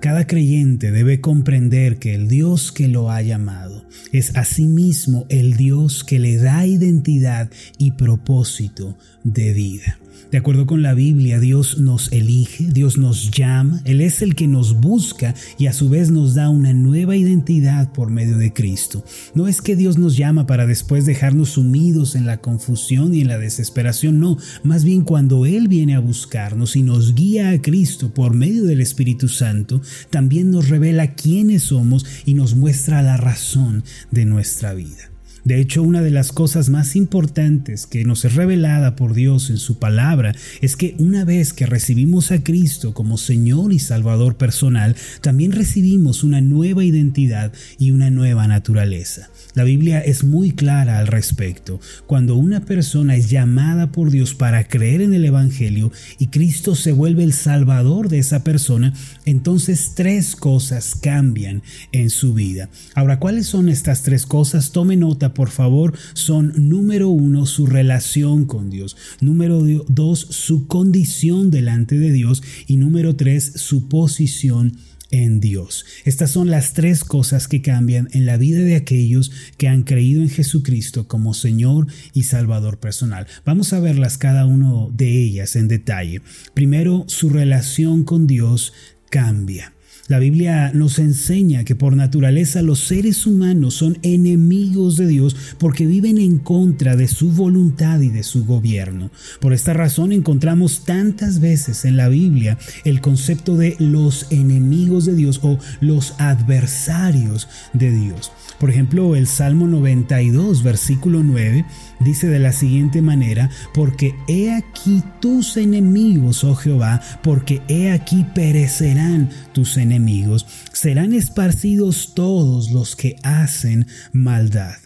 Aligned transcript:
Cada 0.00 0.28
creyente 0.28 0.92
debe 0.92 1.20
comprender 1.20 1.98
que 1.98 2.14
el 2.14 2.28
Dios 2.28 2.70
que 2.70 2.86
lo 2.86 3.10
ha 3.10 3.20
llamado 3.20 3.77
es 4.12 4.36
asimismo 4.36 5.26
el 5.28 5.56
Dios 5.56 6.04
que 6.04 6.18
le 6.18 6.36
da 6.36 6.66
identidad 6.66 7.50
y 7.78 7.92
propósito 7.92 8.96
de 9.24 9.52
vida. 9.52 9.98
De 10.30 10.36
acuerdo 10.36 10.66
con 10.66 10.82
la 10.82 10.92
Biblia, 10.92 11.40
Dios 11.40 11.78
nos 11.78 12.12
elige, 12.12 12.66
Dios 12.70 12.98
nos 12.98 13.30
llama, 13.30 13.80
Él 13.86 14.02
es 14.02 14.20
el 14.20 14.34
que 14.34 14.46
nos 14.46 14.78
busca 14.78 15.34
y 15.58 15.68
a 15.68 15.72
su 15.72 15.88
vez 15.88 16.10
nos 16.10 16.34
da 16.34 16.50
una 16.50 16.74
nueva 16.74 17.16
identidad 17.16 17.92
por 17.94 18.10
medio 18.10 18.36
de 18.36 18.52
Cristo. 18.52 19.02
No 19.34 19.48
es 19.48 19.62
que 19.62 19.74
Dios 19.74 19.96
nos 19.96 20.18
llama 20.18 20.46
para 20.46 20.66
después 20.66 21.06
dejarnos 21.06 21.50
sumidos 21.50 22.14
en 22.14 22.26
la 22.26 22.42
confusión 22.42 23.14
y 23.14 23.22
en 23.22 23.28
la 23.28 23.38
desesperación, 23.38 24.20
no, 24.20 24.36
más 24.62 24.84
bien 24.84 25.00
cuando 25.00 25.46
Él 25.46 25.66
viene 25.66 25.94
a 25.94 26.00
buscarnos 26.00 26.76
y 26.76 26.82
nos 26.82 27.14
guía 27.14 27.48
a 27.48 27.62
Cristo 27.62 28.12
por 28.12 28.34
medio 28.34 28.64
del 28.64 28.82
Espíritu 28.82 29.28
Santo, 29.28 29.80
también 30.10 30.50
nos 30.50 30.68
revela 30.68 31.14
quiénes 31.14 31.62
somos 31.62 32.04
y 32.26 32.34
nos 32.34 32.54
muestra 32.54 33.00
la 33.00 33.16
razón 33.16 33.77
de 34.10 34.24
nuestra 34.24 34.74
vida. 34.74 35.10
De 35.44 35.60
hecho, 35.60 35.82
una 35.82 36.02
de 36.02 36.10
las 36.10 36.32
cosas 36.32 36.68
más 36.68 36.96
importantes 36.96 37.86
que 37.86 38.04
nos 38.04 38.24
es 38.24 38.34
revelada 38.34 38.96
por 38.96 39.14
Dios 39.14 39.50
en 39.50 39.58
su 39.58 39.78
palabra 39.78 40.34
es 40.60 40.76
que 40.76 40.94
una 40.98 41.24
vez 41.24 41.52
que 41.52 41.66
recibimos 41.66 42.30
a 42.30 42.42
Cristo 42.42 42.94
como 42.94 43.18
Señor 43.18 43.72
y 43.72 43.78
Salvador 43.78 44.36
personal, 44.36 44.96
también 45.20 45.52
recibimos 45.52 46.24
una 46.24 46.40
nueva 46.40 46.84
identidad 46.84 47.52
y 47.78 47.90
una 47.90 48.10
nueva 48.10 48.46
naturaleza. 48.48 49.30
La 49.54 49.64
Biblia 49.64 50.00
es 50.00 50.24
muy 50.24 50.52
clara 50.52 50.98
al 50.98 51.06
respecto. 51.06 51.80
Cuando 52.06 52.36
una 52.36 52.60
persona 52.60 53.16
es 53.16 53.30
llamada 53.30 53.90
por 53.90 54.10
Dios 54.10 54.34
para 54.34 54.68
creer 54.68 55.00
en 55.00 55.14
el 55.14 55.24
Evangelio 55.24 55.90
y 56.18 56.28
Cristo 56.28 56.74
se 56.74 56.92
vuelve 56.92 57.24
el 57.24 57.32
Salvador 57.32 58.08
de 58.08 58.18
esa 58.18 58.44
persona, 58.44 58.92
entonces 59.24 59.92
tres 59.94 60.36
cosas 60.36 60.94
cambian 60.94 61.62
en 61.92 62.10
su 62.10 62.34
vida. 62.34 62.68
Ahora, 62.94 63.18
¿cuáles 63.18 63.46
son 63.46 63.68
estas 63.68 64.02
tres 64.02 64.26
cosas? 64.26 64.72
Tome 64.72 64.96
nota 64.96 65.27
por 65.34 65.50
favor, 65.50 65.96
son 66.14 66.52
número 66.68 67.08
uno, 67.08 67.46
su 67.46 67.66
relación 67.66 68.46
con 68.46 68.70
Dios, 68.70 68.96
número 69.20 69.62
dos, 69.88 70.20
su 70.20 70.66
condición 70.66 71.50
delante 71.50 71.98
de 71.98 72.12
Dios 72.12 72.42
y 72.66 72.76
número 72.76 73.16
tres, 73.16 73.52
su 73.56 73.88
posición 73.88 74.76
en 75.10 75.40
Dios. 75.40 75.86
Estas 76.04 76.30
son 76.30 76.50
las 76.50 76.74
tres 76.74 77.04
cosas 77.04 77.48
que 77.48 77.62
cambian 77.62 78.08
en 78.12 78.26
la 78.26 78.36
vida 78.36 78.60
de 78.60 78.76
aquellos 78.76 79.30
que 79.56 79.68
han 79.68 79.82
creído 79.82 80.22
en 80.22 80.28
Jesucristo 80.28 81.08
como 81.08 81.34
Señor 81.34 81.86
y 82.12 82.24
Salvador 82.24 82.78
personal. 82.78 83.26
Vamos 83.44 83.72
a 83.72 83.80
verlas 83.80 84.18
cada 84.18 84.46
uno 84.46 84.90
de 84.94 85.22
ellas 85.22 85.56
en 85.56 85.68
detalle. 85.68 86.20
Primero, 86.54 87.04
su 87.08 87.30
relación 87.30 88.04
con 88.04 88.26
Dios 88.26 88.72
cambia. 89.10 89.72
La 90.08 90.18
Biblia 90.18 90.72
nos 90.72 90.98
enseña 90.98 91.64
que 91.64 91.74
por 91.74 91.94
naturaleza 91.94 92.62
los 92.62 92.80
seres 92.80 93.26
humanos 93.26 93.74
son 93.74 93.98
enemigos 94.00 94.96
de 94.96 95.06
Dios 95.06 95.36
porque 95.58 95.84
viven 95.84 96.16
en 96.16 96.38
contra 96.38 96.96
de 96.96 97.08
su 97.08 97.30
voluntad 97.30 98.00
y 98.00 98.08
de 98.08 98.22
su 98.22 98.46
gobierno. 98.46 99.10
Por 99.38 99.52
esta 99.52 99.74
razón 99.74 100.12
encontramos 100.12 100.86
tantas 100.86 101.40
veces 101.40 101.84
en 101.84 101.98
la 101.98 102.08
Biblia 102.08 102.56
el 102.86 103.02
concepto 103.02 103.58
de 103.58 103.76
los 103.80 104.26
enemigos 104.30 105.04
de 105.04 105.14
Dios 105.14 105.40
o 105.42 105.58
los 105.82 106.14
adversarios 106.18 107.46
de 107.74 107.92
Dios. 107.92 108.32
Por 108.58 108.70
ejemplo, 108.70 109.14
el 109.14 109.28
Salmo 109.28 109.68
92, 109.68 110.64
versículo 110.64 111.22
9, 111.22 111.64
dice 112.00 112.26
de 112.26 112.40
la 112.40 112.52
siguiente 112.52 113.02
manera, 113.02 113.50
porque 113.72 114.16
he 114.26 114.52
aquí 114.52 115.04
tus 115.20 115.56
enemigos, 115.56 116.42
oh 116.42 116.56
Jehová, 116.56 117.00
porque 117.22 117.62
he 117.68 117.92
aquí 117.92 118.26
perecerán 118.34 119.30
tus 119.58 119.76
enemigos, 119.76 120.46
serán 120.72 121.12
esparcidos 121.12 122.12
todos 122.14 122.70
los 122.70 122.94
que 122.94 123.16
hacen 123.24 123.88
maldad. 124.12 124.76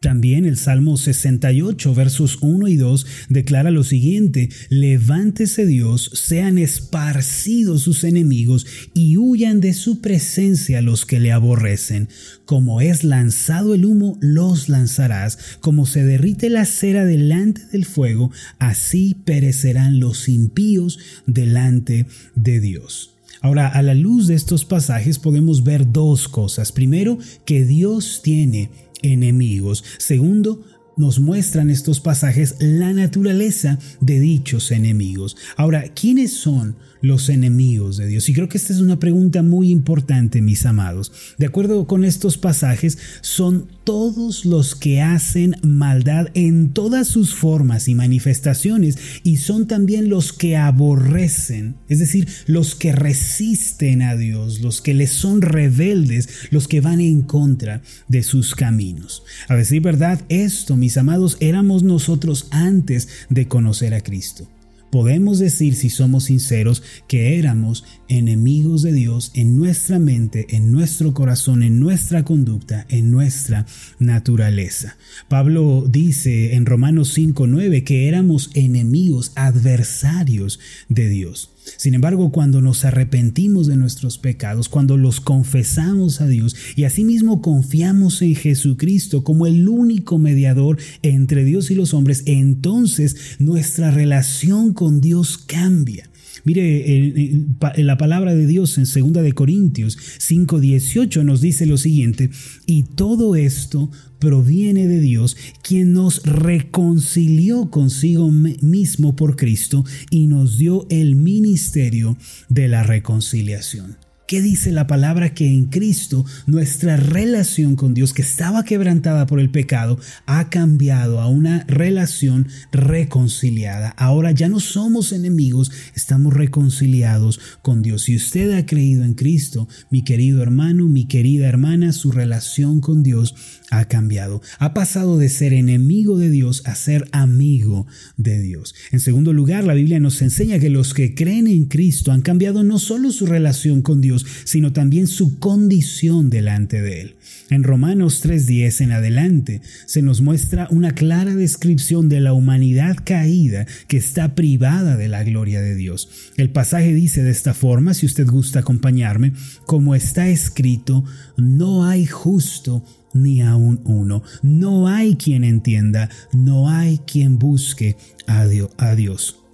También 0.00 0.44
el 0.44 0.56
Salmo 0.56 0.96
68, 0.96 1.94
versos 1.94 2.38
1 2.40 2.66
y 2.66 2.74
2 2.74 3.06
declara 3.28 3.70
lo 3.70 3.84
siguiente, 3.84 4.48
levántese 4.70 5.66
Dios, 5.66 6.10
sean 6.14 6.58
esparcidos 6.58 7.82
sus 7.82 8.02
enemigos 8.02 8.66
y 8.92 9.18
huyan 9.18 9.60
de 9.60 9.72
su 9.72 10.00
presencia 10.00 10.82
los 10.82 11.06
que 11.06 11.20
le 11.20 11.30
aborrecen. 11.30 12.08
Como 12.44 12.80
es 12.80 13.04
lanzado 13.04 13.72
el 13.72 13.84
humo, 13.84 14.18
los 14.20 14.68
lanzarás, 14.68 15.38
como 15.60 15.86
se 15.86 16.04
derrite 16.04 16.50
la 16.50 16.64
cera 16.64 17.04
delante 17.04 17.64
del 17.66 17.84
fuego, 17.84 18.32
así 18.58 19.14
perecerán 19.24 20.00
los 20.00 20.28
impíos 20.28 20.98
delante 21.26 22.06
de 22.34 22.58
Dios. 22.58 23.15
Ahora, 23.40 23.68
a 23.68 23.82
la 23.82 23.94
luz 23.94 24.26
de 24.26 24.34
estos 24.34 24.64
pasajes 24.64 25.18
podemos 25.18 25.64
ver 25.64 25.92
dos 25.92 26.28
cosas. 26.28 26.72
Primero, 26.72 27.18
que 27.44 27.64
Dios 27.64 28.20
tiene 28.22 28.70
enemigos. 29.02 29.84
Segundo, 29.98 30.62
nos 30.96 31.20
muestran 31.20 31.70
estos 31.70 32.00
pasajes 32.00 32.56
la 32.58 32.92
naturaleza 32.92 33.78
de 34.00 34.18
dichos 34.18 34.70
enemigos. 34.70 35.36
Ahora, 35.56 35.84
¿quiénes 35.94 36.32
son 36.32 36.76
los 37.02 37.28
enemigos 37.28 37.98
de 37.98 38.06
Dios? 38.06 38.28
Y 38.28 38.32
creo 38.32 38.48
que 38.48 38.56
esta 38.56 38.72
es 38.72 38.80
una 38.80 38.98
pregunta 38.98 39.42
muy 39.42 39.70
importante, 39.70 40.40
mis 40.40 40.64
amados. 40.64 41.12
De 41.38 41.46
acuerdo 41.46 41.86
con 41.86 42.04
estos 42.04 42.38
pasajes, 42.38 42.98
son 43.20 43.68
todos 43.84 44.44
los 44.44 44.74
que 44.74 45.02
hacen 45.02 45.54
maldad 45.62 46.28
en 46.34 46.72
todas 46.72 47.06
sus 47.06 47.34
formas 47.34 47.86
y 47.88 47.94
manifestaciones 47.94 48.98
y 49.22 49.36
son 49.36 49.68
también 49.68 50.08
los 50.08 50.32
que 50.32 50.56
aborrecen, 50.56 51.76
es 51.88 52.00
decir, 52.00 52.26
los 52.46 52.74
que 52.74 52.92
resisten 52.92 54.02
a 54.02 54.16
Dios, 54.16 54.60
los 54.60 54.80
que 54.80 54.94
les 54.94 55.12
son 55.12 55.42
rebeldes, 55.42 56.28
los 56.50 56.66
que 56.66 56.80
van 56.80 57.00
en 57.00 57.22
contra 57.22 57.82
de 58.08 58.22
sus 58.22 58.54
caminos. 58.54 59.22
A 59.48 59.54
decir 59.54 59.82
verdad, 59.82 60.20
esto, 60.28 60.76
mis 60.76 60.85
amados, 60.96 61.36
éramos 61.40 61.82
nosotros 61.82 62.46
antes 62.50 63.08
de 63.28 63.48
conocer 63.48 63.94
a 63.94 64.00
Cristo 64.00 64.48
podemos 64.96 65.38
decir, 65.38 65.74
si 65.74 65.90
somos 65.90 66.24
sinceros, 66.24 66.82
que 67.06 67.38
éramos 67.38 67.84
enemigos 68.08 68.80
de 68.80 68.92
Dios 68.92 69.30
en 69.34 69.56
nuestra 69.58 69.98
mente, 69.98 70.46
en 70.56 70.72
nuestro 70.72 71.12
corazón, 71.12 71.62
en 71.62 71.80
nuestra 71.80 72.24
conducta, 72.24 72.86
en 72.88 73.10
nuestra 73.10 73.66
naturaleza. 73.98 74.96
Pablo 75.28 75.84
dice 75.86 76.54
en 76.54 76.64
Romanos 76.64 77.16
5.9 77.16 77.84
que 77.84 78.08
éramos 78.08 78.50
enemigos, 78.54 79.32
adversarios 79.34 80.60
de 80.88 81.08
Dios. 81.10 81.50
Sin 81.76 81.94
embargo, 81.94 82.30
cuando 82.30 82.60
nos 82.60 82.84
arrepentimos 82.84 83.66
de 83.66 83.76
nuestros 83.76 84.18
pecados, 84.18 84.68
cuando 84.68 84.96
los 84.96 85.20
confesamos 85.20 86.20
a 86.20 86.26
Dios 86.26 86.54
y 86.76 86.84
asimismo 86.84 87.42
confiamos 87.42 88.22
en 88.22 88.34
Jesucristo 88.34 89.24
como 89.24 89.46
el 89.46 89.68
único 89.68 90.18
mediador 90.18 90.78
entre 91.02 91.44
Dios 91.44 91.70
y 91.70 91.74
los 91.74 91.94
hombres, 91.94 92.22
entonces 92.26 93.16
nuestra 93.38 93.90
relación 93.90 94.72
con 94.72 95.00
Dios 95.00 95.38
cambia. 95.38 96.08
Mire, 96.46 97.44
la 97.76 97.98
palabra 97.98 98.32
de 98.32 98.46
Dios 98.46 98.78
en 98.78 98.84
2 98.84 99.24
de 99.24 99.32
Corintios 99.32 99.98
5:18 100.18 101.24
nos 101.24 101.40
dice 101.40 101.66
lo 101.66 101.76
siguiente, 101.76 102.30
y 102.66 102.84
todo 102.84 103.34
esto 103.34 103.90
proviene 104.20 104.86
de 104.86 105.00
Dios, 105.00 105.36
quien 105.60 105.92
nos 105.92 106.22
reconcilió 106.22 107.68
consigo 107.72 108.30
mismo 108.30 109.16
por 109.16 109.34
Cristo 109.34 109.84
y 110.10 110.28
nos 110.28 110.56
dio 110.56 110.86
el 110.88 111.16
ministerio 111.16 112.16
de 112.48 112.68
la 112.68 112.84
reconciliación. 112.84 114.05
¿Qué 114.26 114.42
dice 114.42 114.72
la 114.72 114.88
palabra? 114.88 115.34
Que 115.34 115.46
en 115.46 115.66
Cristo 115.66 116.24
nuestra 116.46 116.96
relación 116.96 117.76
con 117.76 117.94
Dios, 117.94 118.12
que 118.12 118.22
estaba 118.22 118.64
quebrantada 118.64 119.24
por 119.26 119.38
el 119.38 119.50
pecado, 119.50 120.00
ha 120.26 120.50
cambiado 120.50 121.20
a 121.20 121.28
una 121.28 121.64
relación 121.68 122.48
reconciliada. 122.72 123.90
Ahora 123.90 124.32
ya 124.32 124.48
no 124.48 124.58
somos 124.58 125.12
enemigos, 125.12 125.70
estamos 125.94 126.34
reconciliados 126.34 127.38
con 127.62 127.82
Dios. 127.82 128.02
Si 128.02 128.16
usted 128.16 128.50
ha 128.56 128.66
creído 128.66 129.04
en 129.04 129.14
Cristo, 129.14 129.68
mi 129.90 130.02
querido 130.02 130.42
hermano, 130.42 130.88
mi 130.88 131.06
querida 131.06 131.46
hermana, 131.46 131.92
su 131.92 132.10
relación 132.10 132.80
con 132.80 133.04
Dios 133.04 133.36
ha 133.70 133.84
cambiado. 133.84 134.42
Ha 134.58 134.74
pasado 134.74 135.18
de 135.18 135.28
ser 135.28 135.52
enemigo 135.52 136.18
de 136.18 136.30
Dios 136.30 136.62
a 136.66 136.74
ser 136.74 137.08
amigo 137.12 137.86
de 138.16 138.40
Dios. 138.40 138.74
En 138.90 138.98
segundo 138.98 139.32
lugar, 139.32 139.62
la 139.62 139.74
Biblia 139.74 140.00
nos 140.00 140.20
enseña 140.20 140.58
que 140.58 140.70
los 140.70 140.94
que 140.94 141.14
creen 141.14 141.46
en 141.46 141.66
Cristo 141.66 142.10
han 142.10 142.22
cambiado 142.22 142.64
no 142.64 142.80
solo 142.80 143.12
su 143.12 143.26
relación 143.26 143.82
con 143.82 144.00
Dios, 144.00 144.15
sino 144.44 144.72
también 144.72 145.06
su 145.06 145.38
condición 145.38 146.30
delante 146.30 146.80
de 146.80 147.00
Él. 147.00 147.16
En 147.50 147.62
Romanos 147.62 148.24
3.10 148.24 148.84
en 148.84 148.92
adelante 148.92 149.60
se 149.86 150.02
nos 150.02 150.20
muestra 150.20 150.68
una 150.70 150.92
clara 150.92 151.34
descripción 151.34 152.08
de 152.08 152.20
la 152.20 152.32
humanidad 152.32 152.96
caída 153.04 153.66
que 153.88 153.96
está 153.96 154.34
privada 154.34 154.96
de 154.96 155.08
la 155.08 155.22
gloria 155.24 155.60
de 155.60 155.74
Dios. 155.74 156.08
El 156.36 156.50
pasaje 156.50 156.92
dice 156.92 157.22
de 157.22 157.30
esta 157.30 157.54
forma, 157.54 157.94
si 157.94 158.06
usted 158.06 158.26
gusta 158.26 158.60
acompañarme, 158.60 159.32
como 159.66 159.94
está 159.94 160.28
escrito, 160.28 161.04
no 161.36 161.84
hay 161.84 162.06
justo 162.06 162.84
ni 163.14 163.42
aún 163.42 163.80
uno. 163.84 164.22
No 164.42 164.88
hay 164.88 165.16
quien 165.16 165.44
entienda, 165.44 166.10
no 166.32 166.68
hay 166.68 166.98
quien 166.98 167.38
busque 167.38 167.96
a 168.26 168.46
Dios. 168.94 169.45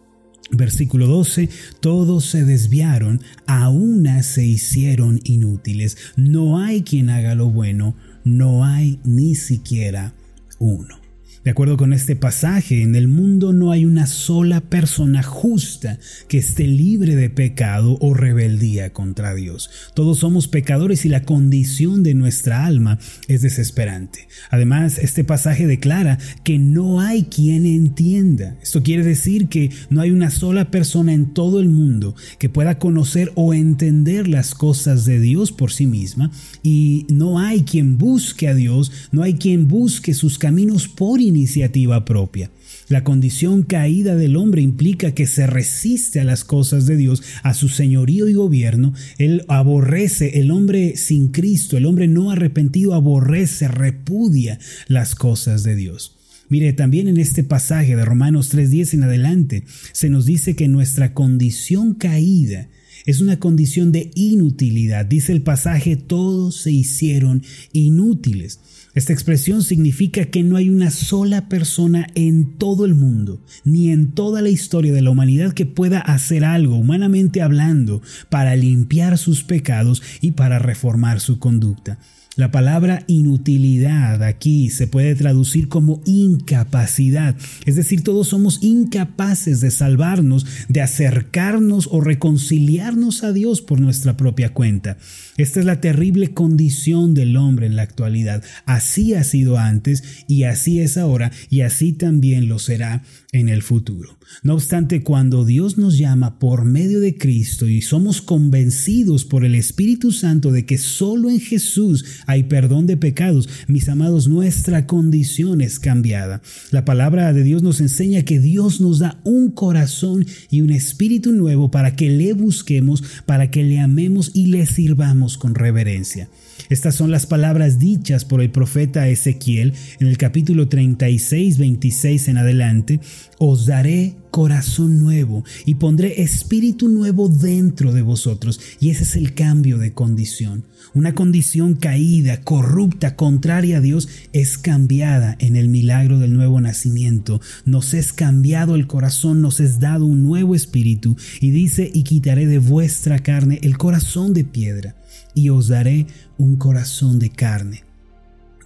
Versículo 0.55 1.07
12, 1.07 1.49
todos 1.81 2.27
se 2.27 2.45
desviaron, 2.45 3.23
a 3.47 3.71
una 3.71 4.23
se 4.23 4.45
hicieron 4.45 5.21
inútiles. 5.25 5.97
No 6.17 6.59
hay 6.59 6.83
quien 6.83 7.09
haga 7.09 7.35
lo 7.35 7.49
bueno, 7.51 7.95
no 8.23 8.65
hay 8.65 9.01
ni 9.03 9.35
siquiera 9.35 10.13
uno. 10.59 11.02
De 11.45 11.51
acuerdo 11.51 11.77
con 11.77 11.93
este 11.93 12.15
pasaje, 12.15 12.83
en 12.83 12.95
el 12.95 13.09
mundo 13.09 13.53
no 13.53 13.73
hay 13.73 13.85
una 13.85 14.07
sola 14.07 14.61
persona 14.61 15.25
justa 15.25 15.99
que 16.29 16.39
esté 16.39 16.69
libre 16.69 17.17
de 17.17 17.31
pecado 17.31 17.99
o 18.01 18.15
rebeldía 18.15 18.93
contra 18.93 19.35
Dios. 19.35 19.69
Todos 19.95 20.19
somos 20.19 20.47
pecadores 20.47 21.05
y 21.05 21.09
la 21.09 21.25
condición 21.25 22.05
de 22.05 22.15
nuestra 22.15 22.65
alma 22.65 23.01
es 23.27 23.43
desesperante. 23.43 24.29
Además, 24.51 24.99
este 24.99 25.25
pasaje 25.25 25.67
declara 25.67 26.19
que 26.45 26.61
no 26.61 27.01
hay 27.01 27.25
quien 27.25 27.67
entienda. 27.67 28.57
Esto 28.63 28.85
quiere 28.85 29.03
decir 29.03 29.49
que 29.49 29.71
no 29.91 30.01
hay 30.01 30.13
una 30.13 30.31
sola 30.31 30.71
persona 30.71 31.13
en 31.13 31.35
todo 31.35 31.59
el 31.59 31.69
mundo 31.69 32.15
que 32.39 32.51
pueda 32.51 32.79
conocer 32.79 33.33
o 33.35 33.53
entender 33.53 34.29
las 34.29 34.55
cosas 34.55 35.05
de 35.07 35.19
Dios 35.19 35.51
por 35.51 35.73
sí 35.73 35.87
misma 35.87 36.31
y 36.63 37.05
no 37.09 37.41
hay 37.41 37.63
quien 37.63 37.99
busque 37.99 38.47
a 38.47 38.55
Dios, 38.55 38.93
no 39.11 39.25
hay 39.25 39.35
quien 39.35 39.67
busque 39.67 40.15
sus 40.15 40.39
caminos 40.39 40.87
por 40.87 41.21
iniciativa 41.33 42.05
propia. 42.05 42.51
La 42.89 43.05
condición 43.05 43.63
caída 43.63 44.17
del 44.17 44.37
hombre 44.37 44.63
implica 44.63 45.13
que 45.15 45.27
se 45.27 45.47
resiste 45.47 46.21
a 46.21 46.25
las 46.25 46.45
cosas 46.45 46.87
de 46.87 46.97
Dios, 46.97 47.23
a 47.43 47.55
su 47.55 47.69
señorío 47.69 48.29
y 48.29 48.35
gobierno. 48.35 48.93
Él 49.19 49.45
aborrece, 49.49 50.41
el 50.41 50.51
hombre 50.51 50.97
sin 50.97 51.29
Cristo, 51.29 51.77
el 51.77 51.87
hombre 51.87 52.09
no 52.09 52.31
arrepentido 52.31 52.95
aborrece, 52.95 53.69
repudia 53.69 54.59
las 54.89 55.15
cosas 55.15 55.63
de 55.63 55.75
Dios. 55.75 56.19
Mire, 56.49 56.75
también 56.75 57.09
en 57.09 57.17
este 57.17 57.45
pasaje 57.45 57.97
de 57.97 58.05
Romanos 58.05 58.55
3.10 58.55 58.95
en 58.95 59.03
adelante 59.05 59.65
se 59.93 60.11
nos 60.11 60.27
dice 60.27 60.55
que 60.55 60.69
nuestra 60.69 61.15
condición 61.15 61.95
caída 61.95 62.69
es 63.07 63.21
una 63.21 63.39
condición 63.39 63.93
de 63.93 64.11
inutilidad. 64.15 65.07
Dice 65.07 65.33
el 65.33 65.43
pasaje, 65.43 65.97
todos 65.97 66.57
se 66.57 66.73
hicieron 66.73 67.43
inútiles. 67.73 68.61
Esta 68.95 69.15
expresión 69.15 69.63
significa 69.63 70.27
que 70.27 70.43
no 70.43 70.57
hay 70.57 70.69
una 70.69 70.91
sola 70.91 71.49
persona 71.49 72.07
en 72.15 72.59
todo 72.59 72.85
el 72.85 72.95
mundo, 72.95 73.41
ni 73.65 73.91
en 73.91 74.13
toda 74.13 74.43
la 74.43 74.51
historia 74.51 74.93
de 74.93 75.01
la 75.01 75.11
humanidad 75.11 75.55
que 75.55 75.65
pueda 75.65 75.99
hacer 75.99 76.45
algo, 76.45 76.77
humanamente 76.77 77.41
hablando, 77.41 78.03
para 78.29 78.55
limpiar 78.55 79.17
sus 79.17 79.45
pecados 79.45 80.03
y 80.21 80.33
para 80.33 80.59
reformar 80.59 81.21
su 81.21 81.39
conducta. 81.39 81.99
La 82.35 82.51
palabra 82.51 83.05
inutilidad 83.09 84.23
aquí 84.23 84.71
se 84.71 84.87
puede 84.87 85.15
traducir 85.15 85.69
como 85.69 86.01
incapacidad, 86.07 87.37
es 87.67 87.77
decir, 87.77 88.03
todos 88.03 88.29
somos 88.29 88.61
incapaces 88.63 89.61
de 89.61 89.71
salvarnos, 89.71 90.47
de 90.71 90.81
acercarnos 90.81 91.91
o 91.93 92.01
reconciliarnos 92.01 93.23
a 93.23 93.35
Dios 93.35 93.61
por 93.61 93.83
nuestra 93.83 94.17
propia 94.17 94.55
cuenta. 94.55 94.97
Esta 95.37 95.61
es 95.61 95.67
la 95.67 95.83
terrible 95.83 96.33
condición 96.33 97.13
del 97.13 97.37
hombre 97.37 97.67
en 97.67 97.77
la 97.77 97.83
actualidad. 97.83 98.43
Así 98.65 99.13
ha 99.13 99.25
sido 99.25 99.59
antes 99.59 100.03
y 100.27 100.45
así 100.45 100.81
es 100.81 100.97
ahora 100.97 101.33
y 101.51 101.61
así 101.61 101.93
también 101.93 102.49
lo 102.49 102.59
será 102.59 103.03
en 103.33 103.51
el 103.51 103.63
futuro. 103.63 104.19
No 104.43 104.55
obstante, 104.55 105.03
cuando 105.03 105.45
Dios 105.45 105.79
nos 105.79 105.99
llama 105.99 106.39
por 106.39 106.65
medio 106.65 107.01
de 107.01 107.17
Cristo 107.17 107.69
y 107.69 107.83
somos 107.83 108.23
convencidos 108.23 109.25
por 109.25 109.45
el 109.45 109.55
Espíritu 109.55 110.13
Santo 110.13 110.53
de 110.53 110.65
que 110.65 110.79
solo 110.79 111.29
en 111.29 111.41
Jesús 111.41 112.05
hay 112.27 112.45
perdón 112.45 112.87
de 112.87 112.97
pecados, 112.97 113.49
mis 113.67 113.89
amados, 113.89 114.29
nuestra 114.29 114.87
condición 114.87 115.61
es 115.61 115.79
cambiada. 115.79 116.43
La 116.71 116.85
palabra 116.85 117.33
de 117.33 117.43
Dios 117.43 117.63
nos 117.63 117.81
enseña 117.81 118.23
que 118.23 118.39
Dios 118.39 118.81
nos 118.81 118.99
da 118.99 119.21
un 119.25 119.51
corazón 119.51 120.27
y 120.51 120.61
un 120.61 120.71
espíritu 120.71 121.33
nuevo 121.33 121.71
para 121.71 121.97
que 121.97 122.11
le 122.11 122.33
busquemos, 122.33 123.03
para 123.27 123.51
que 123.51 123.63
le 123.63 123.81
amemos 123.81 124.31
y 124.35 124.47
le 124.47 124.67
sirvamos 124.67 125.39
con 125.39 125.55
reverencia. 125.55 126.29
Estas 126.69 126.95
son 126.95 127.11
las 127.11 127.27
palabras 127.27 127.79
dichas 127.79 128.25
por 128.25 128.41
el 128.41 128.51
profeta 128.51 129.09
Ezequiel 129.09 129.75
en 130.01 130.07
el 130.07 130.17
capítulo 130.17 130.69
36, 130.69 131.59
26 131.59 132.29
en 132.29 132.39
adelante. 132.39 133.01
Os 133.39 133.67
daré 133.67 134.15
corazón 134.33 134.99
nuevo 134.99 135.45
y 135.67 135.77
pondré 135.77 136.23
espíritu 136.23 136.89
nuevo 136.89 137.29
dentro 137.29 137.93
de 137.93 138.03
vosotros. 138.03 138.59
Y 138.81 138.91
ese 138.91 139.05
es 139.05 139.15
el 139.15 139.35
cambio 139.35 139.79
de 139.79 139.93
condición. 139.93 140.65
Una 140.95 141.15
condición 141.15 141.75
caída, 141.75 142.41
corrupta, 142.41 143.15
contraria 143.15 143.77
a 143.77 143.81
Dios, 143.81 144.09
es 144.33 144.59
cambiada 144.59 145.37
en 145.39 145.55
el 145.55 145.69
milagro 145.69 146.19
del 146.19 146.35
nuevo 146.35 146.61
nacimiento. 146.61 147.41
Nos 147.65 147.95
es 147.95 148.13
cambiado 148.13 148.75
el 148.75 148.89
corazón, 148.89 149.43
nos 149.43 149.61
es 149.61 149.79
dado 149.79 150.07
un 150.07 150.23
nuevo 150.23 150.55
espíritu. 150.55 151.15
Y 151.41 151.51
dice, 151.51 151.91
y 151.93 152.03
quitaré 152.03 152.47
de 152.47 152.59
vuestra 152.59 153.21
carne 153.21 153.61
el 153.63 153.79
corazón 153.79 154.33
de 154.33 154.45
piedra 154.45 154.97
y 155.35 155.51
os 155.51 155.69
daré 155.69 156.07
un 156.39 156.57
corazón 156.57 157.19
de 157.19 157.31
carne. 157.31 157.92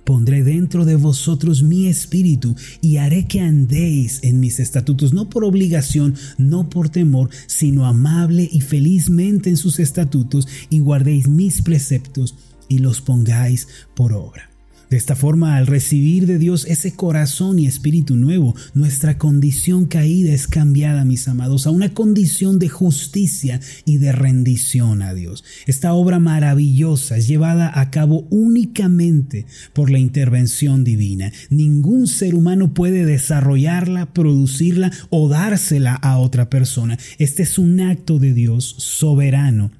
Pondré 0.06 0.44
dentro 0.44 0.84
de 0.84 0.94
vosotros 0.94 1.64
mi 1.64 1.88
espíritu 1.88 2.54
y 2.80 2.98
haré 2.98 3.26
que 3.26 3.40
andéis 3.40 4.20
en 4.22 4.38
mis 4.38 4.60
estatutos, 4.60 5.12
no 5.12 5.28
por 5.28 5.44
obligación, 5.44 6.14
no 6.38 6.70
por 6.70 6.90
temor, 6.90 7.28
sino 7.48 7.86
amable 7.86 8.48
y 8.50 8.60
felizmente 8.60 9.50
en 9.50 9.56
sus 9.56 9.80
estatutos, 9.80 10.46
y 10.70 10.78
guardéis 10.78 11.26
mis 11.26 11.60
preceptos 11.60 12.36
y 12.68 12.78
los 12.78 13.00
pongáis 13.00 13.66
por 13.96 14.12
obra. 14.12 14.55
De 14.88 14.96
esta 14.96 15.16
forma, 15.16 15.56
al 15.56 15.66
recibir 15.66 16.26
de 16.26 16.38
Dios 16.38 16.64
ese 16.64 16.94
corazón 16.94 17.58
y 17.58 17.66
espíritu 17.66 18.14
nuevo, 18.14 18.54
nuestra 18.72 19.18
condición 19.18 19.86
caída 19.86 20.32
es 20.32 20.46
cambiada, 20.46 21.04
mis 21.04 21.26
amados, 21.26 21.66
a 21.66 21.70
una 21.70 21.92
condición 21.92 22.60
de 22.60 22.68
justicia 22.68 23.60
y 23.84 23.98
de 23.98 24.12
rendición 24.12 25.02
a 25.02 25.12
Dios. 25.12 25.42
Esta 25.66 25.92
obra 25.92 26.20
maravillosa 26.20 27.16
es 27.16 27.26
llevada 27.26 27.80
a 27.80 27.90
cabo 27.90 28.28
únicamente 28.30 29.46
por 29.72 29.90
la 29.90 29.98
intervención 29.98 30.84
divina. 30.84 31.32
Ningún 31.50 32.06
ser 32.06 32.36
humano 32.36 32.72
puede 32.72 33.04
desarrollarla, 33.04 34.12
producirla 34.12 34.92
o 35.10 35.28
dársela 35.28 35.94
a 35.94 36.18
otra 36.18 36.48
persona. 36.48 36.96
Este 37.18 37.42
es 37.42 37.58
un 37.58 37.80
acto 37.80 38.20
de 38.20 38.32
Dios 38.32 38.76
soberano 38.78 39.72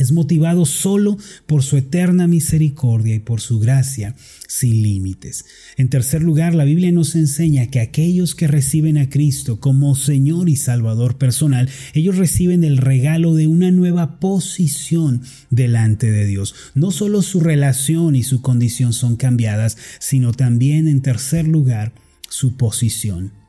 es 0.00 0.12
motivado 0.12 0.64
solo 0.64 1.18
por 1.46 1.62
su 1.62 1.76
eterna 1.76 2.26
misericordia 2.26 3.14
y 3.14 3.18
por 3.18 3.40
su 3.40 3.60
gracia 3.60 4.16
sin 4.48 4.82
límites. 4.82 5.44
En 5.76 5.88
tercer 5.88 6.22
lugar, 6.22 6.54
la 6.54 6.64
Biblia 6.64 6.90
nos 6.90 7.14
enseña 7.14 7.66
que 7.66 7.80
aquellos 7.80 8.34
que 8.34 8.48
reciben 8.48 8.96
a 8.96 9.10
Cristo 9.10 9.60
como 9.60 9.94
Señor 9.94 10.48
y 10.48 10.56
Salvador 10.56 11.18
personal, 11.18 11.68
ellos 11.92 12.16
reciben 12.16 12.64
el 12.64 12.78
regalo 12.78 13.34
de 13.34 13.46
una 13.46 13.70
nueva 13.70 14.18
posición 14.18 15.22
delante 15.50 16.10
de 16.10 16.26
Dios. 16.26 16.54
No 16.74 16.90
solo 16.90 17.20
su 17.20 17.40
relación 17.40 18.16
y 18.16 18.22
su 18.22 18.40
condición 18.40 18.94
son 18.94 19.16
cambiadas, 19.16 19.76
sino 19.98 20.32
también, 20.32 20.88
en 20.88 21.02
tercer 21.02 21.46
lugar, 21.46 21.92
su 22.28 22.56
posición 22.56 23.39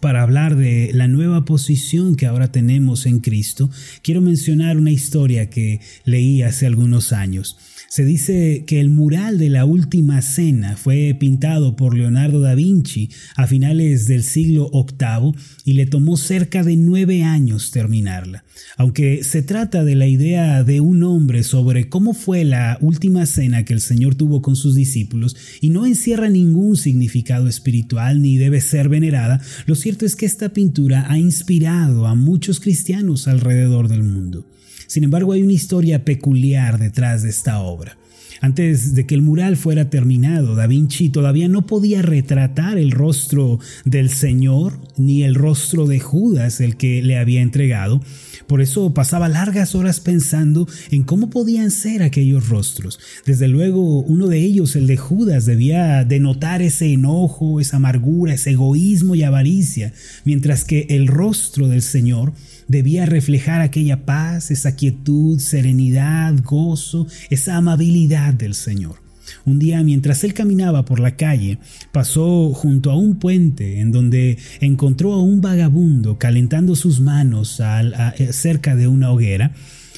para 0.00 0.22
hablar 0.22 0.56
de 0.56 0.90
la 0.92 1.08
nueva 1.08 1.44
posición 1.44 2.16
que 2.16 2.26
ahora 2.26 2.50
tenemos 2.50 3.06
en 3.06 3.20
Cristo, 3.20 3.70
quiero 4.02 4.20
mencionar 4.20 4.76
una 4.76 4.90
historia 4.90 5.50
que 5.50 5.80
leí 6.04 6.42
hace 6.42 6.66
algunos 6.66 7.12
años. 7.12 7.56
Se 7.92 8.06
dice 8.06 8.64
que 8.66 8.80
el 8.80 8.88
mural 8.88 9.36
de 9.36 9.50
la 9.50 9.66
Última 9.66 10.22
Cena 10.22 10.78
fue 10.78 11.14
pintado 11.20 11.76
por 11.76 11.94
Leonardo 11.94 12.40
da 12.40 12.54
Vinci 12.54 13.10
a 13.36 13.46
finales 13.46 14.06
del 14.06 14.22
siglo 14.22 14.70
VIII 14.72 15.34
y 15.66 15.74
le 15.74 15.84
tomó 15.84 16.16
cerca 16.16 16.62
de 16.62 16.76
nueve 16.76 17.22
años 17.22 17.70
terminarla. 17.70 18.44
Aunque 18.78 19.22
se 19.24 19.42
trata 19.42 19.84
de 19.84 19.94
la 19.94 20.06
idea 20.06 20.64
de 20.64 20.80
un 20.80 21.02
hombre 21.02 21.42
sobre 21.42 21.90
cómo 21.90 22.14
fue 22.14 22.44
la 22.44 22.78
última 22.80 23.26
cena 23.26 23.66
que 23.66 23.74
el 23.74 23.82
Señor 23.82 24.14
tuvo 24.14 24.40
con 24.40 24.56
sus 24.56 24.74
discípulos 24.74 25.36
y 25.60 25.68
no 25.68 25.84
encierra 25.84 26.30
ningún 26.30 26.76
significado 26.76 27.46
espiritual 27.46 28.22
ni 28.22 28.38
debe 28.38 28.62
ser 28.62 28.88
venerada, 28.88 29.42
lo 29.66 29.74
cierto 29.82 30.06
es 30.06 30.14
que 30.14 30.26
esta 30.26 30.50
pintura 30.50 31.10
ha 31.10 31.18
inspirado 31.18 32.06
a 32.06 32.14
muchos 32.14 32.60
cristianos 32.60 33.26
alrededor 33.26 33.88
del 33.88 34.04
mundo. 34.04 34.46
Sin 34.86 35.02
embargo, 35.02 35.32
hay 35.32 35.42
una 35.42 35.54
historia 35.54 36.04
peculiar 36.04 36.78
detrás 36.78 37.24
de 37.24 37.30
esta 37.30 37.58
obra. 37.58 37.98
Antes 38.40 38.94
de 38.94 39.06
que 39.06 39.14
el 39.14 39.22
mural 39.22 39.56
fuera 39.56 39.90
terminado, 39.90 40.54
Da 40.54 40.66
Vinci 40.66 41.08
todavía 41.08 41.48
no 41.48 41.66
podía 41.66 42.02
retratar 42.02 42.78
el 42.78 42.90
rostro 42.90 43.58
del 43.84 44.10
Señor 44.10 44.78
ni 44.96 45.22
el 45.22 45.34
rostro 45.34 45.86
de 45.86 46.00
Judas, 46.00 46.60
el 46.60 46.76
que 46.76 47.02
le 47.02 47.18
había 47.18 47.42
entregado. 47.42 48.00
Por 48.46 48.60
eso 48.60 48.92
pasaba 48.92 49.28
largas 49.28 49.74
horas 49.74 50.00
pensando 50.00 50.68
en 50.90 51.04
cómo 51.04 51.30
podían 51.30 51.70
ser 51.70 52.02
aquellos 52.02 52.48
rostros. 52.48 52.98
Desde 53.24 53.48
luego, 53.48 54.00
uno 54.00 54.28
de 54.28 54.40
ellos, 54.40 54.76
el 54.76 54.86
de 54.86 54.96
Judas, 54.96 55.46
debía 55.46 56.04
denotar 56.04 56.62
ese 56.62 56.92
enojo, 56.92 57.60
esa 57.60 57.76
amargura, 57.76 58.34
ese 58.34 58.50
egoísmo 58.50 59.14
y 59.14 59.22
avaricia, 59.22 59.92
mientras 60.24 60.64
que 60.64 60.86
el 60.90 61.06
rostro 61.06 61.68
del 61.68 61.82
Señor 61.82 62.32
debía 62.68 63.06
reflejar 63.06 63.60
aquella 63.60 64.04
paz, 64.04 64.50
esa 64.50 64.76
quietud, 64.76 65.38
serenidad, 65.38 66.34
gozo, 66.42 67.06
esa 67.30 67.56
amabilidad 67.56 68.34
del 68.34 68.54
Señor. 68.54 69.02
Un 69.44 69.58
día, 69.58 69.82
mientras 69.82 70.24
él 70.24 70.34
caminaba 70.34 70.84
por 70.84 71.00
la 71.00 71.16
calle, 71.16 71.58
pasó 71.90 72.52
junto 72.52 72.90
a 72.90 72.96
un 72.96 73.18
puente 73.18 73.80
en 73.80 73.92
donde 73.92 74.38
encontró 74.60 75.12
a 75.12 75.22
un 75.22 75.40
vagabundo 75.40 76.18
calentando 76.18 76.76
sus 76.76 77.00
manos 77.00 77.60
eh, 77.60 78.32
cerca 78.32 78.76
de 78.76 78.88
una 78.88 79.10
hoguera. 79.10 79.54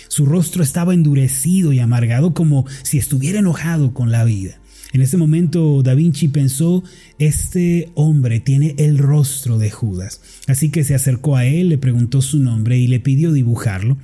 Su 0.08 0.26
rostro 0.26 0.62
estaba 0.62 0.94
endurecido 0.94 1.72
y 1.72 1.80
amargado 1.80 2.34
como 2.34 2.66
si 2.82 2.98
estuviera 2.98 3.40
enojado 3.40 3.92
con 3.92 4.10
la 4.10 4.24
vida. 4.24 4.60
En 4.94 5.02
ese 5.02 5.16
momento 5.16 5.82
Da 5.82 5.94
Vinci 5.94 6.28
pensó, 6.28 6.84
este 7.18 7.90
hombre 7.96 8.38
tiene 8.38 8.76
el 8.78 8.96
rostro 8.96 9.58
de 9.58 9.68
Judas. 9.68 10.20
Así 10.46 10.70
que 10.70 10.84
se 10.84 10.94
acercó 10.94 11.34
a 11.34 11.44
él, 11.46 11.68
le 11.70 11.78
preguntó 11.78 12.22
su 12.22 12.38
nombre 12.38 12.78
y 12.78 12.86
le 12.86 13.00
pidió 13.00 13.32
dibujarlo. 13.32 13.98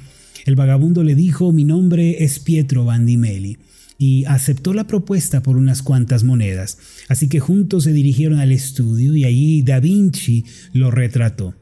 El 0.46 0.56
vagabundo 0.56 1.04
le 1.04 1.14
dijo, 1.14 1.52
mi 1.52 1.62
nombre 1.62 2.24
es 2.24 2.40
Pietro 2.40 2.84
Bandimeli 2.86 3.58
y 3.98 4.24
aceptó 4.24 4.74
la 4.74 4.88
propuesta 4.88 5.44
por 5.44 5.56
unas 5.56 5.82
cuantas 5.82 6.24
monedas. 6.24 6.78
Así 7.08 7.28
que 7.28 7.38
juntos 7.38 7.84
se 7.84 7.92
dirigieron 7.92 8.40
al 8.40 8.50
estudio 8.50 9.14
y 9.14 9.24
allí 9.24 9.62
Da 9.62 9.78
Vinci 9.78 10.44
lo 10.72 10.90
retrató. 10.90 11.54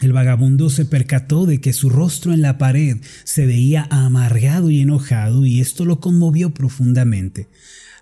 El 0.00 0.14
vagabundo 0.14 0.70
se 0.70 0.86
percató 0.86 1.44
de 1.44 1.60
que 1.60 1.74
su 1.74 1.90
rostro 1.90 2.32
en 2.32 2.40
la 2.40 2.56
pared 2.56 2.96
se 3.24 3.44
veía 3.44 3.86
amargado 3.90 4.70
y 4.70 4.80
enojado 4.80 5.44
y 5.44 5.60
esto 5.60 5.84
lo 5.84 6.00
conmovió 6.00 6.54
profundamente. 6.54 7.48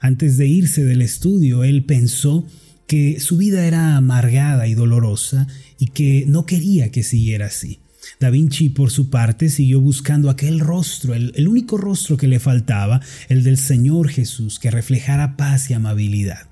Antes 0.00 0.36
de 0.36 0.46
irse 0.46 0.84
del 0.84 1.02
estudio, 1.02 1.64
él 1.64 1.84
pensó 1.84 2.46
que 2.86 3.20
su 3.20 3.36
vida 3.36 3.66
era 3.66 3.96
amargada 3.96 4.66
y 4.66 4.74
dolorosa 4.74 5.46
y 5.78 5.86
que 5.88 6.24
no 6.26 6.46
quería 6.46 6.90
que 6.90 7.02
siguiera 7.02 7.46
así. 7.46 7.80
Da 8.20 8.30
Vinci, 8.30 8.68
por 8.68 8.90
su 8.90 9.10
parte, 9.10 9.48
siguió 9.48 9.80
buscando 9.80 10.30
aquel 10.30 10.60
rostro, 10.60 11.14
el, 11.14 11.48
único 11.48 11.78
rostro 11.78 12.16
que 12.16 12.28
le 12.28 12.38
faltaba, 12.38 13.00
el 13.28 13.42
del 13.42 13.56
Señor 13.56 14.08
Jesús, 14.08 14.58
que 14.58 14.70
reflejara 14.70 15.36
paz 15.36 15.70
y 15.70 15.74
amabilidad. 15.74 16.48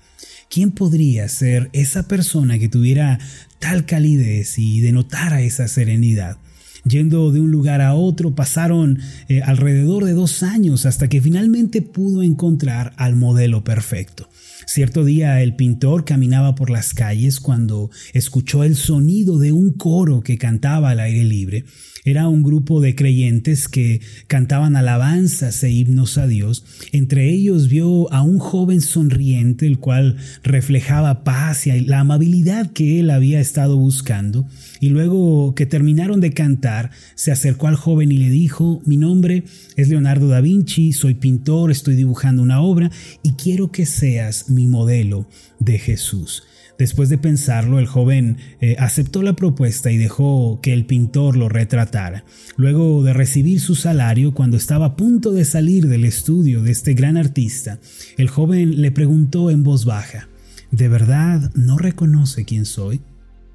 ¿Quién 0.48 0.70
podría 0.70 1.28
ser 1.28 1.70
esa 1.72 2.08
persona 2.08 2.58
que 2.58 2.68
tuviera 2.68 3.18
tal 3.58 3.86
calidez 3.86 4.58
y 4.58 4.80
denotara 4.80 5.42
esa 5.42 5.68
serenidad? 5.68 6.38
Yendo 6.84 7.30
de 7.30 7.40
un 7.40 7.50
lugar 7.50 7.80
a 7.80 7.94
otro 7.94 8.34
pasaron 8.34 8.98
eh, 9.28 9.40
alrededor 9.42 10.04
de 10.04 10.12
dos 10.12 10.42
años 10.42 10.84
hasta 10.86 11.08
que 11.08 11.20
finalmente 11.20 11.82
pudo 11.82 12.22
encontrar 12.22 12.92
al 12.96 13.14
modelo 13.14 13.62
perfecto. 13.62 14.28
Cierto 14.66 15.04
día 15.04 15.42
el 15.42 15.56
pintor 15.56 16.04
caminaba 16.04 16.54
por 16.54 16.70
las 16.70 16.94
calles 16.94 17.40
cuando 17.40 17.90
escuchó 18.12 18.64
el 18.64 18.76
sonido 18.76 19.38
de 19.38 19.52
un 19.52 19.72
coro 19.72 20.20
que 20.20 20.38
cantaba 20.38 20.90
al 20.90 21.00
aire 21.00 21.24
libre. 21.24 21.64
Era 22.04 22.26
un 22.26 22.42
grupo 22.42 22.80
de 22.80 22.96
creyentes 22.96 23.68
que 23.68 24.00
cantaban 24.26 24.74
alabanzas 24.74 25.62
e 25.62 25.70
himnos 25.70 26.18
a 26.18 26.26
Dios. 26.26 26.64
Entre 26.90 27.30
ellos 27.30 27.68
vio 27.68 28.12
a 28.12 28.22
un 28.22 28.40
joven 28.40 28.80
sonriente, 28.80 29.68
el 29.68 29.78
cual 29.78 30.16
reflejaba 30.42 31.22
paz 31.22 31.68
y 31.68 31.80
la 31.82 32.00
amabilidad 32.00 32.72
que 32.72 32.98
él 32.98 33.10
había 33.10 33.40
estado 33.40 33.76
buscando. 33.76 34.48
Y 34.80 34.88
luego 34.88 35.54
que 35.54 35.64
terminaron 35.64 36.20
de 36.20 36.32
cantar, 36.32 36.90
se 37.14 37.30
acercó 37.30 37.68
al 37.68 37.76
joven 37.76 38.10
y 38.10 38.16
le 38.16 38.30
dijo, 38.30 38.82
mi 38.84 38.96
nombre 38.96 39.44
es 39.76 39.88
Leonardo 39.88 40.26
da 40.26 40.40
Vinci, 40.40 40.92
soy 40.92 41.14
pintor, 41.14 41.70
estoy 41.70 41.94
dibujando 41.94 42.42
una 42.42 42.60
obra 42.60 42.90
y 43.22 43.34
quiero 43.34 43.70
que 43.70 43.86
seas 43.86 44.50
mi 44.54 44.66
modelo 44.66 45.26
de 45.58 45.78
Jesús. 45.78 46.44
Después 46.78 47.08
de 47.08 47.18
pensarlo, 47.18 47.78
el 47.78 47.86
joven 47.86 48.38
eh, 48.60 48.76
aceptó 48.78 49.22
la 49.22 49.34
propuesta 49.34 49.90
y 49.90 49.98
dejó 49.98 50.60
que 50.62 50.72
el 50.72 50.86
pintor 50.86 51.36
lo 51.36 51.48
retratara. 51.48 52.24
Luego 52.56 53.02
de 53.04 53.12
recibir 53.12 53.60
su 53.60 53.74
salario, 53.74 54.34
cuando 54.34 54.56
estaba 54.56 54.86
a 54.86 54.96
punto 54.96 55.32
de 55.32 55.44
salir 55.44 55.86
del 55.86 56.04
estudio 56.04 56.62
de 56.62 56.72
este 56.72 56.94
gran 56.94 57.16
artista, 57.16 57.78
el 58.16 58.28
joven 58.28 58.80
le 58.80 58.90
preguntó 58.90 59.50
en 59.50 59.62
voz 59.62 59.84
baja, 59.84 60.28
¿De 60.72 60.88
verdad 60.88 61.52
no 61.54 61.76
reconoce 61.76 62.46
quién 62.46 62.64
soy? 62.64 63.02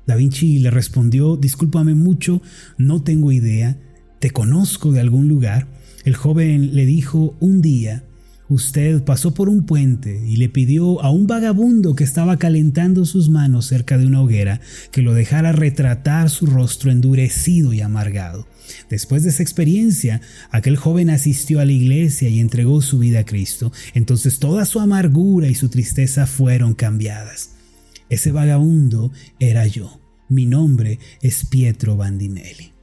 Da 0.05 0.15
Vinci 0.15 0.59
le 0.59 0.69
respondió, 0.69 1.35
discúlpame 1.35 1.95
mucho, 1.95 2.41
no 2.77 3.01
tengo 3.01 3.31
idea, 3.31 3.77
¿te 4.19 4.29
conozco 4.29 4.91
de 4.91 5.01
algún 5.01 5.27
lugar? 5.27 5.67
El 6.05 6.15
joven 6.15 6.75
le 6.75 6.85
dijo, 6.85 7.35
un 7.39 7.61
día 7.61 8.03
usted 8.49 9.03
pasó 9.03 9.33
por 9.33 9.49
un 9.49 9.65
puente 9.65 10.23
y 10.25 10.37
le 10.37 10.49
pidió 10.49 11.01
a 11.01 11.11
un 11.11 11.27
vagabundo 11.27 11.95
que 11.95 12.03
estaba 12.03 12.37
calentando 12.37 13.05
sus 13.05 13.29
manos 13.29 13.65
cerca 13.65 13.97
de 13.97 14.05
una 14.05 14.21
hoguera 14.21 14.61
que 14.91 15.01
lo 15.01 15.13
dejara 15.13 15.51
retratar 15.51 16.29
su 16.29 16.45
rostro 16.45 16.91
endurecido 16.91 17.73
y 17.73 17.81
amargado. 17.81 18.47
Después 18.89 19.23
de 19.23 19.29
esa 19.29 19.43
experiencia, 19.43 20.21
aquel 20.51 20.77
joven 20.77 21.09
asistió 21.09 21.59
a 21.59 21.65
la 21.65 21.71
iglesia 21.71 22.29
y 22.29 22.39
entregó 22.39 22.81
su 22.81 22.99
vida 22.99 23.19
a 23.19 23.25
Cristo. 23.25 23.71
Entonces 23.93 24.39
toda 24.39 24.65
su 24.65 24.79
amargura 24.79 25.47
y 25.47 25.55
su 25.55 25.69
tristeza 25.69 26.27
fueron 26.27 26.73
cambiadas. 26.73 27.51
Ese 28.09 28.31
vagabundo 28.31 29.11
era 29.39 29.67
yo. 29.67 29.99
Mi 30.29 30.45
nombre 30.45 30.99
es 31.21 31.45
Pietro 31.45 31.97
Bandinelli. 31.97 32.76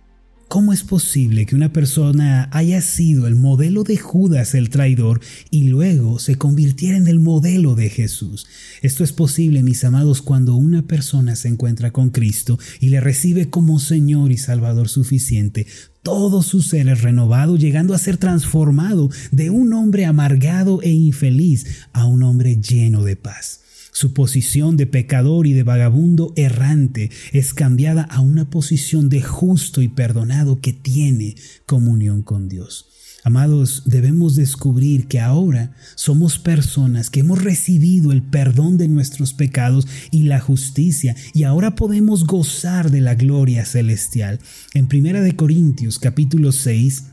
¿Cómo 0.54 0.73
es 0.73 0.84
posible 0.84 1.46
que 1.46 1.56
una 1.56 1.73
persona 1.73 2.49
haya 2.52 2.80
sido 2.80 3.26
el 3.26 3.34
modelo 3.34 3.82
de 3.82 3.96
Judas 3.96 4.54
el 4.54 4.70
traidor 4.70 5.20
y 5.50 5.64
luego 5.64 6.20
se 6.20 6.37
convirtiera 6.37 6.96
en 6.96 7.08
el 7.08 7.18
modelo 7.18 7.75
de 7.75 7.90
Jesús? 7.90 8.46
Esto 8.80 9.02
es 9.02 9.12
posible, 9.12 9.64
mis 9.64 9.82
amados, 9.82 10.23
cuando 10.23 10.54
una 10.54 10.82
persona 10.82 11.34
se 11.34 11.49
encuentra 11.49 11.90
con 11.90 12.11
Cristo 12.11 12.56
y 12.78 12.90
le 12.90 13.00
recibe 13.00 13.50
como 13.50 13.80
Señor 13.80 14.30
y 14.30 14.38
Salvador 14.38 14.88
suficiente. 14.88 15.66
Todo 16.04 16.40
su 16.40 16.62
ser 16.62 16.87
es 16.87 17.02
renovado, 17.02 17.56
llegando 17.56 17.92
a 17.92 17.99
ser 17.99 18.16
transformado 18.16 19.11
de 19.32 19.50
un 19.50 19.73
hombre 19.73 20.04
amargado 20.04 20.80
e 20.82 20.90
infeliz 20.90 21.66
a 21.92 22.06
un 22.06 22.23
hombre 22.23 22.61
lleno 22.61 23.02
de 23.02 23.16
paz. 23.16 23.63
Su 23.95 24.13
posición 24.13 24.77
de 24.77 24.87
pecador 24.87 25.47
y 25.47 25.53
de 25.53 25.63
vagabundo 25.63 26.33
errante 26.35 27.13
es 27.33 27.55
cambiada 27.55 28.03
a 28.03 28.21
una 28.21 28.51
posición 28.51 29.09
de 29.09 29.23
justo 29.23 29.83
y 29.83 29.89
perdonado 29.89 30.61
que 30.61 30.73
tiene 30.73 31.37
comunión 31.65 32.23
con 32.23 32.49
Dios. 32.49 32.89
Amados, 33.23 33.85
debemos 33.87 34.35
descubrir 34.35 35.07
que 35.07 35.21
ahora 35.21 35.77
somos 35.95 36.41
personas 36.41 37.09
que 37.09 37.21
hemos 37.21 37.41
recibido 37.41 38.11
el 38.11 38.23
perdón 38.23 38.79
de 38.79 38.89
nuestros 38.89 39.33
pecados 39.33 39.87
y 40.11 40.25
la 40.25 40.41
justicia 40.41 41.15
y 41.33 41.45
ahora 41.45 41.77
podemos 41.77 42.27
gozar 42.27 42.91
de 42.91 43.01
la 43.01 43.15
gloria 43.15 43.65
celestial. 43.65 44.41
En 44.75 44.89
Primera 44.89 45.21
de 45.21 45.37
Corintios 45.37 46.01
capítulo 46.01 46.51
6 46.51 47.05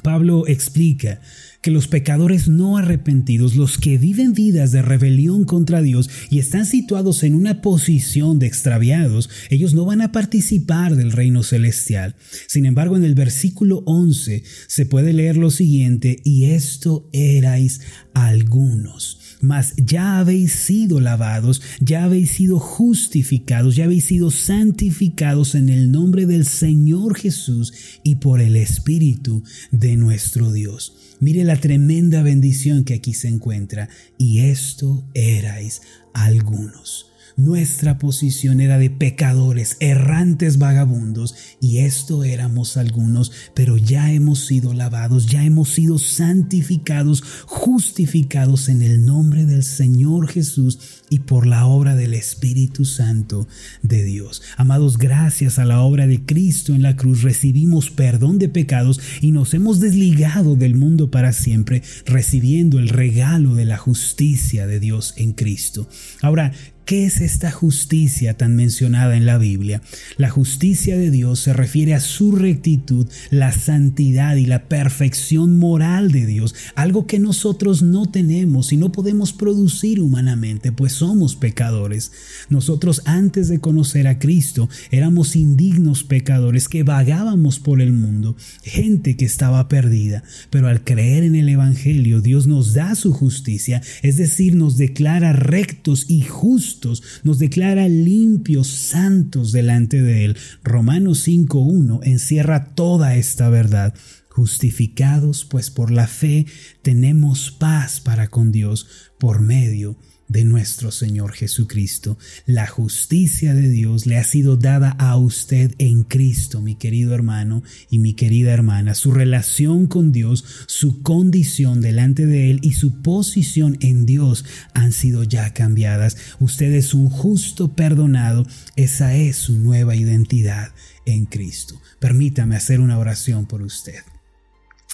Pablo 0.00 0.46
explica 0.46 1.20
que 1.62 1.70
los 1.70 1.88
pecadores 1.88 2.48
no 2.48 2.76
arrepentidos, 2.76 3.54
los 3.54 3.78
que 3.78 3.96
viven 3.96 4.34
vidas 4.34 4.72
de 4.72 4.82
rebelión 4.82 5.44
contra 5.44 5.80
Dios 5.80 6.10
y 6.28 6.40
están 6.40 6.66
situados 6.66 7.22
en 7.22 7.34
una 7.34 7.62
posición 7.62 8.38
de 8.38 8.48
extraviados, 8.48 9.30
ellos 9.48 9.72
no 9.72 9.84
van 9.84 10.02
a 10.02 10.12
participar 10.12 10.96
del 10.96 11.12
reino 11.12 11.42
celestial. 11.44 12.16
Sin 12.48 12.66
embargo, 12.66 12.96
en 12.96 13.04
el 13.04 13.14
versículo 13.14 13.82
11 13.86 14.42
se 14.66 14.86
puede 14.86 15.12
leer 15.12 15.36
lo 15.36 15.50
siguiente, 15.50 16.20
y 16.24 16.46
esto 16.46 17.08
erais 17.12 17.80
algunos 18.12 19.21
mas 19.42 19.74
ya 19.76 20.18
habéis 20.18 20.52
sido 20.52 21.00
lavados, 21.00 21.60
ya 21.80 22.04
habéis 22.04 22.30
sido 22.30 22.58
justificados, 22.58 23.76
ya 23.76 23.84
habéis 23.84 24.04
sido 24.04 24.30
santificados 24.30 25.54
en 25.54 25.68
el 25.68 25.92
nombre 25.92 26.24
del 26.24 26.46
Señor 26.46 27.16
Jesús 27.18 27.74
y 28.02 28.14
por 28.14 28.40
el 28.40 28.56
Espíritu 28.56 29.42
de 29.70 29.96
nuestro 29.96 30.50
Dios. 30.52 30.96
Mire 31.20 31.44
la 31.44 31.56
tremenda 31.56 32.22
bendición 32.22 32.82
que 32.82 32.94
aquí 32.94 33.14
se 33.14 33.28
encuentra. 33.28 33.88
Y 34.18 34.40
esto 34.40 35.04
erais 35.14 35.82
algunos. 36.14 37.11
Nuestra 37.36 37.98
posición 37.98 38.60
era 38.60 38.78
de 38.78 38.90
pecadores, 38.90 39.76
errantes 39.80 40.58
vagabundos, 40.58 41.34
y 41.60 41.78
esto 41.78 42.24
éramos 42.24 42.76
algunos, 42.76 43.32
pero 43.54 43.76
ya 43.76 44.12
hemos 44.12 44.46
sido 44.46 44.74
lavados, 44.74 45.26
ya 45.26 45.44
hemos 45.44 45.70
sido 45.70 45.98
santificados, 45.98 47.22
justificados 47.46 48.68
en 48.68 48.82
el 48.82 49.04
nombre 49.04 49.44
del 49.44 49.62
Señor 49.62 50.28
Jesús 50.28 51.01
y 51.12 51.18
por 51.18 51.46
la 51.46 51.66
obra 51.66 51.94
del 51.94 52.14
Espíritu 52.14 52.86
Santo 52.86 53.46
de 53.82 54.02
Dios. 54.02 54.40
Amados, 54.56 54.96
gracias 54.96 55.58
a 55.58 55.66
la 55.66 55.82
obra 55.82 56.06
de 56.06 56.24
Cristo 56.24 56.74
en 56.74 56.80
la 56.80 56.96
cruz 56.96 57.20
recibimos 57.20 57.90
perdón 57.90 58.38
de 58.38 58.48
pecados 58.48 58.98
y 59.20 59.30
nos 59.30 59.52
hemos 59.52 59.78
desligado 59.78 60.56
del 60.56 60.74
mundo 60.74 61.10
para 61.10 61.34
siempre, 61.34 61.82
recibiendo 62.06 62.78
el 62.78 62.88
regalo 62.88 63.54
de 63.54 63.66
la 63.66 63.76
justicia 63.76 64.66
de 64.66 64.80
Dios 64.80 65.12
en 65.18 65.34
Cristo. 65.34 65.86
Ahora, 66.22 66.52
¿Qué 66.84 67.06
es 67.06 67.20
esta 67.20 67.52
justicia 67.52 68.36
tan 68.36 68.56
mencionada 68.56 69.16
en 69.16 69.24
la 69.24 69.38
Biblia? 69.38 69.82
La 70.16 70.30
justicia 70.30 70.98
de 70.98 71.12
Dios 71.12 71.38
se 71.38 71.52
refiere 71.52 71.94
a 71.94 72.00
su 72.00 72.32
rectitud, 72.32 73.06
la 73.30 73.52
santidad 73.52 74.34
y 74.34 74.46
la 74.46 74.64
perfección 74.64 75.58
moral 75.58 76.10
de 76.10 76.26
Dios, 76.26 76.56
algo 76.74 77.06
que 77.06 77.20
nosotros 77.20 77.82
no 77.82 78.06
tenemos 78.06 78.72
y 78.72 78.76
no 78.76 78.90
podemos 78.90 79.32
producir 79.32 80.00
humanamente, 80.00 80.72
pues 80.72 80.92
somos 81.02 81.34
pecadores. 81.34 82.12
Nosotros 82.48 83.02
antes 83.06 83.48
de 83.48 83.58
conocer 83.58 84.06
a 84.06 84.20
Cristo 84.20 84.68
éramos 84.92 85.34
indignos 85.34 86.04
pecadores 86.04 86.68
que 86.68 86.84
vagábamos 86.84 87.58
por 87.58 87.80
el 87.80 87.92
mundo, 87.92 88.36
gente 88.62 89.16
que 89.16 89.24
estaba 89.24 89.66
perdida, 89.66 90.22
pero 90.50 90.68
al 90.68 90.84
creer 90.84 91.24
en 91.24 91.34
el 91.34 91.48
Evangelio 91.48 92.20
Dios 92.20 92.46
nos 92.46 92.72
da 92.72 92.94
su 92.94 93.12
justicia, 93.12 93.82
es 94.02 94.16
decir, 94.16 94.54
nos 94.54 94.76
declara 94.76 95.32
rectos 95.32 96.08
y 96.08 96.22
justos 96.22 97.02
nos 97.24 97.40
declara 97.40 97.88
limpios, 97.88 98.68
santos 98.68 99.50
delante 99.50 100.02
de 100.02 100.24
Él. 100.26 100.36
Romanos 100.62 101.26
5.1 101.26 101.98
encierra 102.04 102.76
toda 102.76 103.16
esta 103.16 103.48
verdad. 103.48 103.92
Justificados 104.28 105.44
pues 105.44 105.68
por 105.70 105.90
la 105.90 106.06
fe 106.06 106.46
tenemos 106.82 107.50
paz 107.50 108.00
para 108.00 108.28
con 108.28 108.52
Dios 108.52 108.86
por 109.18 109.40
medio 109.40 109.96
de 109.96 110.11
de 110.32 110.44
nuestro 110.44 110.90
Señor 110.90 111.32
Jesucristo. 111.32 112.18
La 112.46 112.66
justicia 112.66 113.54
de 113.54 113.68
Dios 113.68 114.06
le 114.06 114.16
ha 114.16 114.24
sido 114.24 114.56
dada 114.56 114.90
a 114.98 115.16
usted 115.16 115.74
en 115.78 116.04
Cristo, 116.04 116.62
mi 116.62 116.74
querido 116.74 117.14
hermano 117.14 117.62
y 117.90 117.98
mi 117.98 118.14
querida 118.14 118.52
hermana. 118.52 118.94
Su 118.94 119.12
relación 119.12 119.86
con 119.86 120.10
Dios, 120.10 120.44
su 120.66 121.02
condición 121.02 121.82
delante 121.82 122.26
de 122.26 122.50
Él 122.50 122.60
y 122.62 122.72
su 122.72 123.02
posición 123.02 123.76
en 123.80 124.06
Dios 124.06 124.44
han 124.72 124.92
sido 124.92 125.22
ya 125.22 125.52
cambiadas. 125.52 126.16
Usted 126.40 126.72
es 126.72 126.94
un 126.94 127.10
justo 127.10 127.74
perdonado. 127.74 128.46
Esa 128.74 129.14
es 129.14 129.36
su 129.36 129.58
nueva 129.58 129.94
identidad 129.94 130.72
en 131.04 131.26
Cristo. 131.26 131.80
Permítame 132.00 132.56
hacer 132.56 132.80
una 132.80 132.98
oración 132.98 133.46
por 133.46 133.60
usted. 133.60 134.00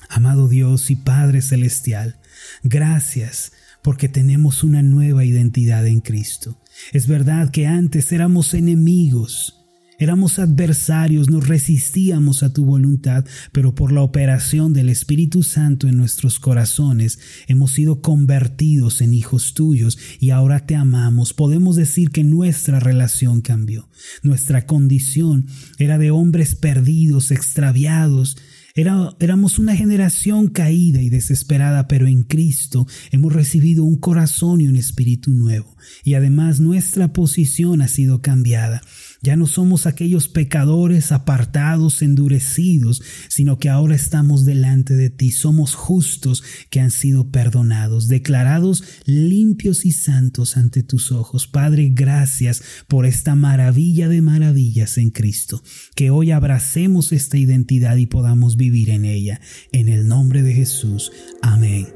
Amado 0.09 0.49
Dios 0.49 0.91
y 0.91 0.97
Padre 0.97 1.43
Celestial, 1.43 2.19
gracias 2.63 3.53
porque 3.83 4.09
tenemos 4.09 4.65
una 4.65 4.83
nueva 4.83 5.25
identidad 5.25 5.87
en 5.87 6.01
Cristo. 6.01 6.61
Es 6.93 7.07
verdad 7.07 7.51
que 7.51 7.67
antes 7.67 8.13
éramos 8.13 8.55
enemigos, 8.55 9.59
éramos 9.99 10.39
adversarios, 10.39 11.29
nos 11.29 11.49
resistíamos 11.49 12.43
a 12.43 12.53
tu 12.53 12.65
voluntad, 12.65 13.25
pero 13.53 13.75
por 13.75 13.91
la 13.93 14.03
operación 14.03 14.73
del 14.73 14.89
Espíritu 14.89 15.43
Santo 15.43 15.89
en 15.89 15.97
nuestros 15.97 16.39
corazones 16.39 17.19
hemos 17.49 17.73
sido 17.73 18.01
convertidos 18.01 19.01
en 19.01 19.13
hijos 19.13 19.55
tuyos 19.55 19.99
y 20.21 20.31
ahora 20.31 20.67
te 20.67 20.77
amamos. 20.77 21.33
Podemos 21.35 21.75
decir 21.75 22.11
que 22.11 22.23
nuestra 22.23 22.79
relación 22.79 23.41
cambió. 23.41 23.89
Nuestra 24.23 24.67
condición 24.67 25.47
era 25.79 25.99
de 25.99 26.13
hombres 26.13 26.55
perdidos, 26.55 27.33
extraviados, 27.33 28.37
éramos 28.79 29.59
una 29.59 29.75
generación 29.75 30.49
caída 30.49 31.03
y 31.03 31.09
desesperada, 31.09 31.89
pero 31.89 32.07
en 32.07 32.23
Cristo 32.23 32.87
hemos 33.11 33.33
recibido 33.33 33.85
un 33.85 33.97
corazón 33.97 34.61
y 34.61 34.69
un 34.69 34.77
espíritu 34.77 35.31
nuevo. 35.31 35.77
Y 36.05 36.15
además 36.15 36.61
nuestra 36.61 37.13
posición 37.13 37.83
ha 37.83 37.89
sido 37.89 38.23
cambiada. 38.23 38.83
Ya 39.21 39.37
no 39.37 39.47
somos 39.47 39.87
aquellos 39.87 40.29
pecadores 40.29 41.11
apartados, 41.11 42.03
endurecidos, 42.03 43.03
sino 43.29 43.59
que 43.59 43.69
ahora 43.69 43.97
estamos 43.97 44.45
delante 44.45 44.95
de 44.95 45.11
ti. 45.11 45.33
Somos 45.33 45.75
justos 45.75 46.45
que 46.71 46.81
han 46.81 46.91
sido 46.91 47.31
perdonados, 47.31 48.09
declarados 48.09 48.85
limpios 49.05 49.85
y 49.85 49.93
santos 49.93 50.57
ante 50.57 50.83
tus 50.83 51.11
ojos. 51.11 51.47
Padre, 51.47 51.91
gracias 51.93 52.63
por 52.87 53.07
esta 53.07 53.35
maravilla 53.35 54.09
de 54.09 54.23
maravillas 54.23 54.99
en 54.99 55.11
Cristo. 55.11 55.63
Que 55.97 56.11
hoy 56.11 56.31
abracemos 56.31 57.13
esta 57.13 57.39
identidad 57.39 57.97
y 57.97 58.07
podamos 58.07 58.57
vivir 58.57 58.91
en 58.91 59.05
ella. 59.05 59.41
En 59.73 59.89
el 59.89 60.07
nombre 60.07 60.43
de 60.43 60.55
Jesús. 60.55 61.11
Amén 61.43 61.89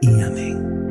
y 0.00 0.08
amén. 0.08 0.90